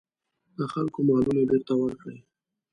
[0.57, 2.17] د خلکو مالونه بېرته ورکړي.